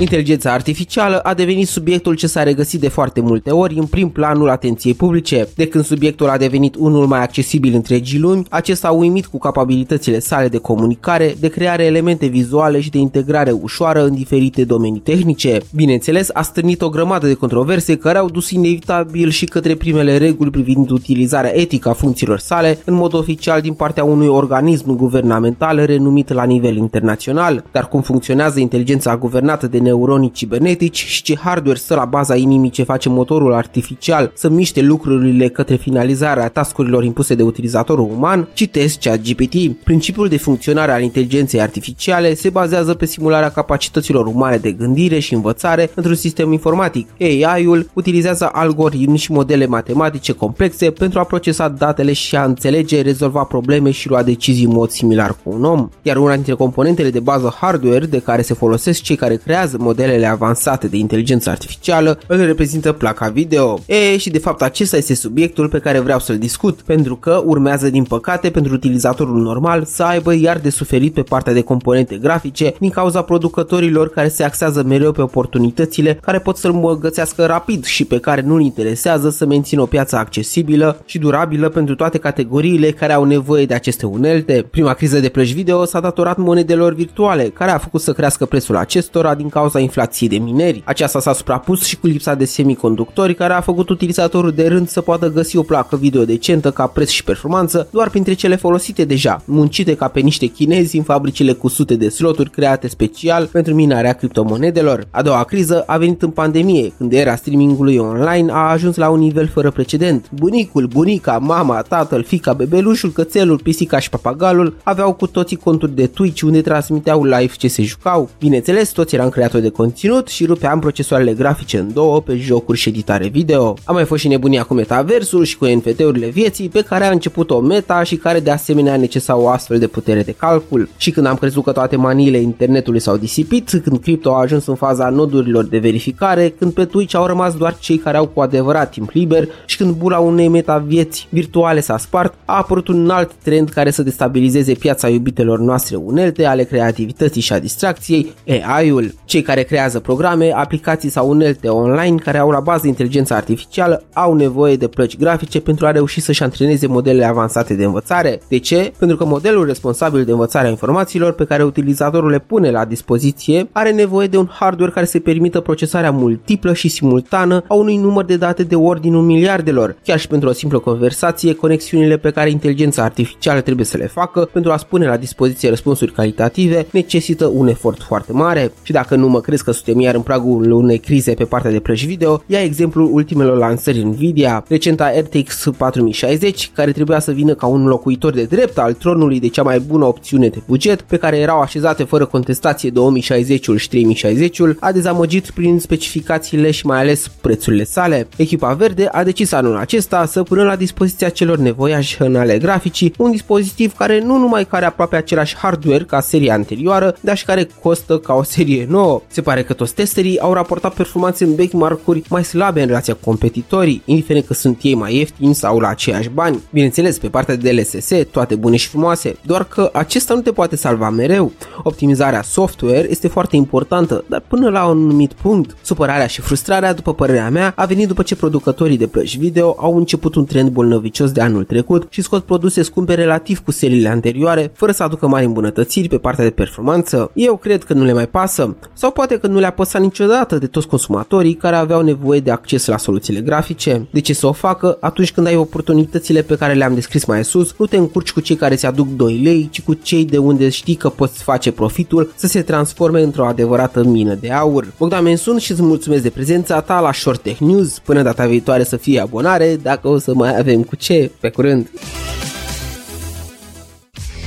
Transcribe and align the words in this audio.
Inteligența 0.00 0.52
artificială 0.52 1.18
a 1.18 1.34
devenit 1.34 1.68
subiectul 1.68 2.14
ce 2.14 2.26
s-a 2.26 2.42
regăsit 2.42 2.80
de 2.80 2.88
foarte 2.88 3.20
multe 3.20 3.50
ori 3.50 3.78
în 3.78 3.86
prim 3.86 4.08
planul 4.08 4.48
atenției 4.48 4.94
publice. 4.94 5.48
De 5.54 5.66
când 5.66 5.84
subiectul 5.84 6.28
a 6.28 6.36
devenit 6.36 6.74
unul 6.78 7.06
mai 7.06 7.22
accesibil 7.22 7.74
întregii 7.74 8.18
lumi, 8.18 8.46
acesta 8.50 8.88
a 8.88 8.90
uimit 8.90 9.26
cu 9.26 9.38
capabilitățile 9.38 10.18
sale 10.18 10.48
de 10.48 10.58
comunicare, 10.58 11.34
de 11.40 11.48
creare 11.48 11.84
elemente 11.84 12.26
vizuale 12.26 12.80
și 12.80 12.90
de 12.90 12.98
integrare 12.98 13.50
ușoară 13.50 14.04
în 14.04 14.14
diferite 14.14 14.64
domenii 14.64 15.00
tehnice. 15.00 15.60
Bineînțeles, 15.74 16.28
a 16.32 16.42
stârnit 16.42 16.82
o 16.82 16.88
grămadă 16.88 17.26
de 17.26 17.34
controverse 17.34 17.96
care 17.96 18.18
au 18.18 18.28
dus 18.28 18.50
inevitabil 18.50 19.30
și 19.30 19.44
către 19.44 19.74
primele 19.74 20.16
reguli 20.16 20.50
privind 20.50 20.90
utilizarea 20.90 21.58
etică 21.58 21.88
a 21.88 21.92
funcțiilor 21.92 22.38
sale, 22.38 22.78
în 22.84 22.94
mod 22.94 23.14
oficial 23.14 23.60
din 23.60 23.72
partea 23.72 24.04
unui 24.04 24.28
organism 24.28 24.96
guvernamental 24.96 25.84
renumit 25.84 26.32
la 26.32 26.44
nivel 26.44 26.76
internațional. 26.76 27.64
Dar 27.72 27.88
cum 27.88 28.00
funcționează 28.00 28.60
inteligența 28.60 29.16
guvernată 29.16 29.66
de 29.66 29.82
neuronii 29.84 30.30
cibernetici 30.30 31.04
și 31.04 31.22
ce 31.22 31.36
hardware 31.36 31.78
stă 31.78 31.94
la 31.94 32.04
baza 32.04 32.36
inimii 32.36 32.70
ce 32.70 32.82
face 32.82 33.08
motorul 33.08 33.52
artificial 33.52 34.32
să 34.34 34.48
miște 34.48 34.80
lucrurile 34.80 35.48
către 35.48 35.76
finalizarea 35.76 36.48
tascurilor 36.48 37.04
impuse 37.04 37.34
de 37.34 37.42
utilizatorul 37.42 38.10
uman, 38.10 38.48
citesc 38.52 38.98
ChatGPT. 38.98 39.72
Principiul 39.84 40.28
de 40.28 40.36
funcționare 40.36 40.92
al 40.92 41.02
inteligenței 41.02 41.60
artificiale 41.60 42.34
se 42.34 42.50
bazează 42.50 42.94
pe 42.94 43.06
simularea 43.06 43.50
capacităților 43.50 44.26
umane 44.26 44.56
de 44.56 44.72
gândire 44.72 45.18
și 45.18 45.34
învățare 45.34 45.90
într-un 45.94 46.14
sistem 46.14 46.52
informatic. 46.52 47.08
AI-ul 47.20 47.90
utilizează 47.92 48.48
algoritmi 48.52 49.18
și 49.18 49.32
modele 49.32 49.66
matematice 49.66 50.32
complexe 50.32 50.90
pentru 50.90 51.18
a 51.18 51.24
procesa 51.24 51.68
datele 51.68 52.12
și 52.12 52.36
a 52.36 52.44
înțelege, 52.44 53.00
rezolva 53.00 53.42
probleme 53.42 53.90
și 53.90 54.08
lua 54.08 54.22
decizii 54.22 54.64
în 54.64 54.72
mod 54.72 54.90
similar 54.90 55.36
cu 55.42 55.50
un 55.50 55.64
om. 55.64 55.88
Iar 56.02 56.16
una 56.16 56.34
dintre 56.34 56.54
componentele 56.54 57.10
de 57.10 57.20
bază 57.20 57.54
hardware 57.60 58.06
de 58.06 58.18
care 58.18 58.42
se 58.42 58.54
folosesc 58.54 59.02
cei 59.02 59.16
care 59.16 59.36
creează 59.36 59.73
modelele 59.78 60.26
avansate 60.26 60.86
de 60.86 60.96
inteligență 60.96 61.50
artificială 61.50 62.18
îl 62.26 62.44
reprezintă 62.44 62.92
placa 62.92 63.28
video. 63.28 63.80
E, 63.86 64.16
și 64.16 64.30
de 64.30 64.38
fapt 64.38 64.62
acesta 64.62 64.96
este 64.96 65.14
subiectul 65.14 65.68
pe 65.68 65.78
care 65.78 65.98
vreau 65.98 66.18
să-l 66.18 66.38
discut, 66.38 66.80
pentru 66.80 67.16
că 67.16 67.42
urmează 67.44 67.90
din 67.90 68.04
păcate 68.04 68.50
pentru 68.50 68.74
utilizatorul 68.74 69.42
normal 69.42 69.84
să 69.84 70.02
aibă 70.02 70.34
iar 70.34 70.58
de 70.58 70.70
suferit 70.70 71.14
pe 71.14 71.22
partea 71.22 71.52
de 71.52 71.62
componente 71.62 72.16
grafice 72.16 72.74
din 72.78 72.90
cauza 72.90 73.22
producătorilor 73.22 74.08
care 74.08 74.28
se 74.28 74.44
axează 74.44 74.82
mereu 74.82 75.12
pe 75.12 75.22
oportunitățile 75.22 76.18
care 76.22 76.38
pot 76.38 76.56
să-l 76.56 76.72
îmbogățească 76.72 77.46
rapid 77.46 77.84
și 77.84 78.04
pe 78.04 78.18
care 78.18 78.40
nu-l 78.40 78.60
interesează 78.60 79.30
să 79.30 79.46
mențină 79.46 79.82
o 79.82 79.86
piață 79.86 80.16
accesibilă 80.16 81.02
și 81.04 81.18
durabilă 81.18 81.68
pentru 81.68 81.94
toate 81.94 82.18
categoriile 82.18 82.90
care 82.90 83.12
au 83.12 83.24
nevoie 83.24 83.66
de 83.66 83.74
aceste 83.74 84.06
unelte. 84.06 84.66
Prima 84.70 84.92
criză 84.92 85.18
de 85.20 85.28
plăci 85.28 85.52
video 85.52 85.84
s-a 85.84 86.00
datorat 86.00 86.36
monedelor 86.36 86.94
virtuale, 86.94 87.42
care 87.42 87.70
a 87.70 87.78
făcut 87.78 88.00
să 88.00 88.12
crească 88.12 88.46
prețul 88.46 88.76
acestora 88.76 89.34
din 89.34 89.48
cauza 89.48 89.63
inflației 89.72 90.28
de 90.28 90.36
mineri. 90.36 90.82
Aceasta 90.84 91.20
s-a 91.20 91.32
suprapus 91.32 91.84
și 91.84 91.98
cu 91.98 92.06
lipsa 92.06 92.34
de 92.34 92.44
semiconductori, 92.44 93.34
care 93.34 93.52
a 93.52 93.60
făcut 93.60 93.88
utilizatorul 93.88 94.50
de 94.50 94.68
rând 94.68 94.88
să 94.88 95.00
poată 95.00 95.30
găsi 95.30 95.56
o 95.56 95.62
placă 95.62 95.96
video 95.96 96.24
decentă 96.24 96.70
ca 96.70 96.86
preț 96.86 97.08
și 97.08 97.24
performanță 97.24 97.88
doar 97.90 98.10
printre 98.10 98.32
cele 98.32 98.56
folosite 98.56 99.04
deja, 99.04 99.42
muncite 99.44 99.94
ca 99.94 100.08
pe 100.08 100.20
niște 100.20 100.46
chinezi 100.46 100.96
în 100.96 101.02
fabricile 101.02 101.52
cu 101.52 101.68
sute 101.68 101.96
de 101.96 102.08
sloturi 102.08 102.50
create 102.50 102.88
special 102.88 103.46
pentru 103.46 103.74
minarea 103.74 104.12
criptomonedelor. 104.12 105.06
A 105.10 105.22
doua 105.22 105.44
criză 105.44 105.82
a 105.86 105.96
venit 105.96 106.22
în 106.22 106.30
pandemie, 106.30 106.92
când 106.96 107.12
era 107.12 107.36
streamingului 107.36 107.96
online 107.96 108.52
a 108.52 108.70
ajuns 108.70 108.96
la 108.96 109.08
un 109.08 109.18
nivel 109.18 109.48
fără 109.48 109.70
precedent. 109.70 110.30
Bunicul, 110.30 110.86
bunica, 110.86 111.38
mama, 111.38 111.82
tatăl, 111.82 112.22
fica, 112.22 112.52
bebelușul, 112.52 113.10
cățelul, 113.10 113.60
pisica 113.62 113.98
și 113.98 114.08
papagalul 114.08 114.76
aveau 114.82 115.12
cu 115.12 115.26
toții 115.26 115.56
conturi 115.56 115.94
de 115.94 116.06
Twitch 116.06 116.42
unde 116.42 116.60
transmiteau 116.60 117.24
live 117.24 117.52
ce 117.56 117.68
se 117.68 117.82
jucau. 117.82 118.30
Bineînțeles, 118.38 118.90
toți 118.90 119.14
eram 119.14 119.28
creatori 119.28 119.53
de 119.60 119.68
conținut 119.68 120.28
și 120.28 120.44
rupeam 120.44 120.78
procesoarele 120.78 121.32
grafice 121.32 121.78
în 121.78 121.92
două 121.92 122.20
pe 122.20 122.36
jocuri 122.36 122.78
și 122.78 122.88
editare 122.88 123.28
video. 123.28 123.74
A 123.84 123.92
mai 123.92 124.04
fost 124.04 124.20
și 124.20 124.28
nebunia 124.28 124.62
cu 124.62 124.74
metaversul 124.74 125.44
și 125.44 125.56
cu 125.56 125.64
NFT-urile 125.64 126.26
vieții 126.28 126.68
pe 126.68 126.82
care 126.82 127.04
a 127.04 127.10
început 127.10 127.50
o 127.50 127.60
meta 127.60 128.02
și 128.02 128.16
care 128.16 128.40
de 128.40 128.50
asemenea 128.50 128.96
necesau 128.96 129.42
o 129.42 129.48
astfel 129.48 129.78
de 129.78 129.86
putere 129.86 130.22
de 130.22 130.32
calcul. 130.32 130.88
Și 130.96 131.10
când 131.10 131.26
am 131.26 131.36
crezut 131.36 131.64
că 131.64 131.72
toate 131.72 131.96
maniile 131.96 132.38
internetului 132.38 133.00
s-au 133.00 133.16
disipit, 133.16 133.80
când 133.84 134.00
cripto 134.00 134.34
a 134.34 134.40
ajuns 134.40 134.66
în 134.66 134.74
faza 134.74 135.08
nodurilor 135.08 135.64
de 135.64 135.78
verificare, 135.78 136.54
când 136.58 136.72
pe 136.72 136.84
Twitch 136.84 137.14
au 137.14 137.26
rămas 137.26 137.56
doar 137.56 137.76
cei 137.78 137.96
care 137.96 138.16
au 138.16 138.26
cu 138.26 138.40
adevărat 138.40 138.90
timp 138.90 139.10
liber 139.10 139.48
și 139.66 139.76
când 139.76 139.94
bula 139.94 140.18
unei 140.18 140.48
meta 140.48 140.84
vieți 140.86 141.26
virtuale 141.30 141.80
s-a 141.80 141.98
spart, 141.98 142.34
a 142.44 142.56
apărut 142.56 142.88
un 142.88 143.10
alt 143.10 143.30
trend 143.42 143.68
care 143.68 143.90
să 143.90 144.02
destabilizeze 144.02 144.74
piața 144.74 145.08
iubitelor 145.08 145.58
noastre 145.58 145.96
unelte 145.96 146.44
ale 146.44 146.64
creativității 146.64 147.40
și 147.40 147.52
a 147.52 147.58
distracției, 147.58 148.32
AI-ul. 148.66 149.14
Cei 149.24 149.42
care 149.44 149.62
creează 149.62 150.00
programe, 150.00 150.52
aplicații 150.54 151.08
sau 151.08 151.28
unelte 151.28 151.68
online 151.68 152.16
care 152.16 152.38
au 152.38 152.50
la 152.50 152.60
bază 152.60 152.86
inteligența 152.86 153.34
artificială 153.34 154.02
au 154.12 154.34
nevoie 154.34 154.76
de 154.76 154.88
plăci 154.88 155.16
grafice 155.16 155.60
pentru 155.60 155.86
a 155.86 155.90
reuși 155.90 156.20
să-și 156.20 156.42
antreneze 156.42 156.86
modelele 156.86 157.24
avansate 157.24 157.74
de 157.74 157.84
învățare. 157.84 158.40
De 158.48 158.58
ce? 158.58 158.92
Pentru 158.98 159.16
că 159.16 159.24
modelul 159.24 159.66
responsabil 159.66 160.24
de 160.24 160.30
învățarea 160.30 160.70
informațiilor 160.70 161.32
pe 161.32 161.44
care 161.44 161.64
utilizatorul 161.64 162.30
le 162.30 162.38
pune 162.38 162.70
la 162.70 162.84
dispoziție 162.84 163.68
are 163.72 163.90
nevoie 163.90 164.26
de 164.26 164.36
un 164.36 164.48
hardware 164.50 164.92
care 164.92 165.06
să 165.06 165.18
permită 165.18 165.60
procesarea 165.60 166.10
multiplă 166.10 166.72
și 166.72 166.88
simultană 166.88 167.64
a 167.68 167.74
unui 167.74 167.96
număr 167.96 168.24
de 168.24 168.36
date 168.36 168.62
de 168.62 168.74
ordinul 168.74 169.22
miliardelor. 169.22 169.96
Chiar 170.04 170.18
și 170.18 170.28
pentru 170.28 170.48
o 170.48 170.52
simplă 170.52 170.78
conversație, 170.78 171.54
conexiunile 171.54 172.16
pe 172.16 172.30
care 172.30 172.50
inteligența 172.50 173.02
artificială 173.02 173.60
trebuie 173.60 173.86
să 173.86 173.96
le 173.96 174.06
facă 174.06 174.48
pentru 174.52 174.72
a 174.72 174.76
spune 174.76 175.06
la 175.06 175.16
dispoziție 175.16 175.68
răspunsuri 175.68 176.12
calitative 176.12 176.86
necesită 176.90 177.46
un 177.46 177.68
efort 177.68 178.02
foarte 178.02 178.32
mare. 178.32 178.72
Și 178.82 178.92
dacă 178.92 179.16
nu 179.16 179.28
mă 179.34 179.40
crezi 179.40 179.64
că 179.64 179.70
suntem 179.70 180.00
iar 180.00 180.14
în 180.14 180.20
pragul 180.20 180.70
unei 180.70 180.98
crize 180.98 181.32
pe 181.34 181.44
partea 181.44 181.70
de 181.70 181.80
plăci 181.80 182.06
video, 182.06 182.42
ia 182.46 182.62
exemplul 182.62 183.08
ultimelor 183.12 183.56
lansări 183.56 184.02
Nvidia, 184.02 184.64
recenta 184.68 185.10
RTX 185.10 185.64
4060, 185.76 186.70
care 186.74 186.92
trebuia 186.92 187.18
să 187.18 187.32
vină 187.32 187.54
ca 187.54 187.66
un 187.66 187.86
locuitor 187.86 188.32
de 188.32 188.42
drept 188.42 188.78
al 188.78 188.92
tronului 188.92 189.40
de 189.40 189.48
cea 189.48 189.62
mai 189.62 189.78
bună 189.78 190.04
opțiune 190.04 190.48
de 190.48 190.62
buget, 190.66 191.00
pe 191.00 191.16
care 191.16 191.38
erau 191.38 191.60
așezate 191.60 192.04
fără 192.04 192.26
contestație 192.26 192.90
2060-ul 192.90 193.76
și 193.76 193.88
3060-ul, 193.88 194.76
a 194.80 194.92
dezamăgit 194.92 195.50
prin 195.50 195.78
specificațiile 195.78 196.70
și 196.70 196.86
mai 196.86 197.00
ales 197.00 197.28
prețurile 197.40 197.84
sale. 197.84 198.28
Echipa 198.36 198.72
verde 198.72 199.08
a 199.12 199.24
decis 199.24 199.52
anul 199.52 199.76
acesta 199.76 200.26
să 200.26 200.42
pună 200.42 200.62
la 200.62 200.76
dispoziția 200.76 201.28
celor 201.28 201.58
nevoiași 201.58 202.22
în 202.22 202.36
ale 202.36 202.58
graficii 202.58 203.14
un 203.18 203.30
dispozitiv 203.30 203.96
care 203.96 204.20
nu 204.20 204.38
numai 204.38 204.66
care 204.66 204.84
aproape 204.84 205.16
același 205.16 205.56
hardware 205.56 206.04
ca 206.04 206.20
seria 206.20 206.54
anterioară, 206.54 207.16
dar 207.20 207.36
și 207.36 207.44
care 207.44 207.68
costă 207.82 208.18
ca 208.18 208.34
o 208.34 208.42
serie 208.42 208.86
nouă. 208.88 209.22
Se 209.28 209.42
pare 209.42 209.62
că 209.62 209.72
toți 209.72 209.94
testerii 209.94 210.40
au 210.40 210.52
raportat 210.52 210.94
performanțe 210.94 211.44
în 211.44 211.54
benchmark-uri 211.54 212.22
mai 212.28 212.44
slabe 212.44 212.80
în 212.80 212.86
relația 212.86 213.14
cu 213.14 213.20
competitorii, 213.24 214.02
indiferent 214.04 214.46
că 214.46 214.54
sunt 214.54 214.78
ei 214.82 214.94
mai 214.94 215.16
ieftini 215.16 215.54
sau 215.54 215.78
la 215.78 215.88
aceiași 215.88 216.28
bani. 216.28 216.62
Bineînțeles, 216.72 217.18
pe 217.18 217.28
partea 217.28 217.56
de 217.56 217.70
DLSS, 217.70 218.10
toate 218.30 218.54
bune 218.54 218.76
și 218.76 218.88
frumoase, 218.88 219.36
doar 219.42 219.64
că 219.64 219.90
acesta 219.92 220.34
nu 220.34 220.40
te 220.40 220.52
poate 220.52 220.76
salva 220.76 221.10
mereu. 221.10 221.52
Optimizarea 221.82 222.42
software 222.42 223.06
este 223.10 223.28
foarte 223.28 223.56
importantă, 223.56 224.24
dar 224.28 224.42
până 224.48 224.70
la 224.70 224.84
un 224.84 224.90
anumit 224.90 225.32
punct. 225.32 225.76
Supărarea 225.82 226.26
și 226.26 226.40
frustrarea, 226.40 226.94
după 226.94 227.14
părerea 227.14 227.50
mea, 227.50 227.72
a 227.76 227.84
venit 227.84 228.08
după 228.08 228.22
ce 228.22 228.36
producătorii 228.36 228.98
de 228.98 229.06
plăci 229.06 229.36
video 229.36 229.76
au 229.78 229.96
început 229.96 230.34
un 230.34 230.44
trend 230.44 230.70
bolnăvicios 230.70 231.32
de 231.32 231.40
anul 231.40 231.64
trecut 231.64 232.06
și 232.08 232.22
scot 232.22 232.44
produse 232.44 232.82
scumpe 232.82 233.14
relativ 233.14 233.58
cu 233.58 233.70
seriile 233.70 234.08
anterioare, 234.08 234.72
fără 234.74 234.92
să 234.92 235.02
aducă 235.02 235.26
mari 235.26 235.44
îmbunătățiri 235.44 236.08
pe 236.08 236.18
partea 236.18 236.44
de 236.44 236.50
performanță. 236.50 237.30
Eu 237.34 237.56
cred 237.56 237.84
că 237.84 237.92
nu 237.92 238.04
le 238.04 238.12
mai 238.12 238.28
pasă, 238.28 238.76
sau 238.92 239.10
poate 239.14 239.38
că 239.38 239.46
nu 239.46 239.58
le-a 239.58 239.70
păsat 239.70 240.00
niciodată 240.00 240.58
de 240.58 240.66
toți 240.66 240.86
consumatorii 240.86 241.54
care 241.54 241.76
aveau 241.76 242.02
nevoie 242.02 242.40
de 242.40 242.50
acces 242.50 242.86
la 242.86 242.96
soluțiile 242.96 243.40
grafice. 243.40 244.06
De 244.10 244.20
ce 244.20 244.34
să 244.34 244.46
o 244.46 244.52
facă 244.52 244.96
atunci 245.00 245.32
când 245.32 245.46
ai 245.46 245.56
oportunitățile 245.56 246.42
pe 246.42 246.56
care 246.56 246.72
le-am 246.72 246.94
descris 246.94 247.24
mai 247.24 247.44
sus, 247.44 247.74
nu 247.78 247.86
te 247.86 247.96
încurci 247.96 248.32
cu 248.32 248.40
cei 248.40 248.56
care 248.56 248.76
se 248.76 248.86
aduc 248.86 249.08
2 249.08 249.40
lei, 249.42 249.68
ci 249.70 249.82
cu 249.82 249.94
cei 249.94 250.24
de 250.24 250.38
unde 250.38 250.68
știi 250.68 250.94
că 250.94 251.08
poți 251.08 251.42
face 251.42 251.72
profitul 251.72 252.32
să 252.36 252.46
se 252.46 252.62
transforme 252.62 253.22
într-o 253.22 253.46
adevărată 253.46 254.04
mină 254.04 254.34
de 254.34 254.50
aur. 254.50 254.92
Bogdan 254.98 255.22
Mensun 255.22 255.58
și 255.58 255.70
îți 255.70 255.82
mulțumesc 255.82 256.22
de 256.22 256.30
prezența 256.30 256.80
ta 256.80 257.00
la 257.00 257.12
Short 257.12 257.42
Tech 257.42 257.58
News. 257.58 257.98
Până 257.98 258.22
data 258.22 258.46
viitoare 258.46 258.84
să 258.84 258.96
fie 258.96 259.20
abonare, 259.20 259.78
dacă 259.82 260.08
o 260.08 260.18
să 260.18 260.34
mai 260.34 260.58
avem 260.58 260.82
cu 260.82 260.96
ce. 260.96 261.30
Pe 261.40 261.48
curând! 261.48 261.88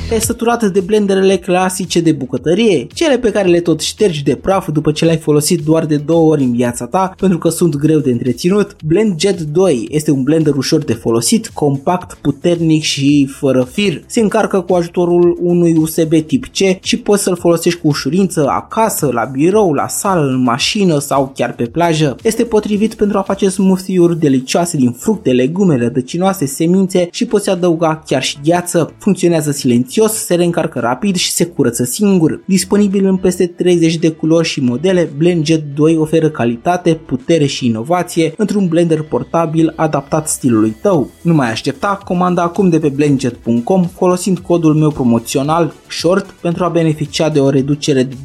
Te-ai 0.08 0.22
săturat 0.22 0.64
de 0.64 0.80
blenderele 0.80 1.38
clasice 1.38 2.02
de 2.02 2.12
bucătărie, 2.12 2.88
cele 2.94 3.18
pe 3.18 3.32
care 3.32 3.48
le 3.48 3.60
tot 3.60 3.82
ștergi 3.82 4.24
de 4.24 4.36
praf 4.36 4.70
după 4.72 4.92
ce 4.92 5.06
le-ai 5.06 5.18
folosit 5.18 5.64
doar 5.64 5.86
de 5.86 5.98
două 5.98 6.32
ori 6.32 6.44
în 6.44 6.52
viața 6.52 6.86
ta 6.86 7.14
pentru 7.18 7.38
că 7.38 7.50
sunt 7.50 7.76
greu 7.76 8.00
de 8.00 8.12
întreținut. 8.12 8.76
Blend 8.84 9.20
Jet 9.20 9.42
2 9.42 9.88
este 9.92 10.12
un 10.12 10.24
blender 10.24 10.56
ușor 10.56 10.84
de 10.84 10.94
folosit, 10.94 11.48
compact, 11.48 12.14
puternic 12.14 12.84
și 12.84 13.30
fără 13.40 13.64
fir. 13.72 14.04
Se 14.06 14.20
încarcă 14.20 14.62
cu 14.62 14.74
ajutorul 14.74 15.38
unui 15.42 15.76
USB 15.78 16.14
tip 16.26 16.46
C 16.46 16.84
și 16.84 16.98
poți 16.98 17.24
să-l 17.24 17.36
folosești 17.36 17.80
cu 17.80 17.88
ușurință 17.88 18.48
acasă, 18.50 19.10
la 19.12 19.24
birou, 19.24 19.74
la 19.74 19.88
sală, 19.88 20.28
în 20.28 20.44
mașină 20.44 21.00
sau 21.00 21.32
chiar 21.36 21.54
pe 21.54 21.64
plajă. 21.64 22.16
Este 22.24 22.44
potrivit 22.44 22.94
pentru 22.94 23.18
a 23.18 23.22
face 23.22 23.50
smoothie-uri 23.50 24.20
delicioase 24.20 24.78
din 24.78 24.92
fructe, 24.92 25.32
legume, 25.32 25.78
rădăcinoase, 25.78 26.46
semințe 26.46 27.08
și 27.12 27.26
poți 27.26 27.50
adăuga 27.50 28.04
chiar 28.06 28.24
și 28.24 28.38
gheață. 28.44 28.94
Funcționează 28.98 29.52
silențios 29.52 29.96
silențios, 29.98 30.26
se 30.26 30.36
reîncarcă 30.36 30.80
rapid 30.80 31.16
și 31.16 31.32
se 31.32 31.46
curăță 31.46 31.84
singur. 31.84 32.42
Disponibil 32.46 33.06
în 33.06 33.18
peste 33.18 33.48
30 33.48 33.96
de 33.96 34.10
culori 34.10 34.48
și 34.48 34.62
modele, 34.62 35.10
BlendJet 35.18 35.64
2 35.76 35.98
oferă 35.98 36.30
calitate, 36.30 36.94
putere 36.94 37.46
și 37.46 37.66
inovație 37.66 38.34
într-un 38.38 38.68
blender 38.68 39.02
portabil 39.02 39.74
adaptat 39.76 40.28
stilului 40.28 40.76
tău. 40.82 41.10
Nu 41.22 41.34
mai 41.34 41.52
aștepta, 41.52 42.00
comanda 42.06 42.42
acum 42.42 42.70
de 42.70 42.80
pe 42.80 42.90
blendjet.com 42.90 43.84
folosind 43.84 44.40
codul 44.40 44.74
meu 44.74 44.90
promoțional 44.90 45.74
SHORT 45.90 46.26
pentru 46.42 46.64
a 46.64 46.70
beneficia 46.70 47.30
de 47.30 47.40
o 47.40 47.50
reducere 47.50 48.04
de 48.04 48.16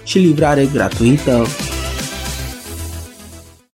12% 0.00 0.02
și 0.04 0.18
livrare 0.18 0.68
gratuită. 0.72 1.42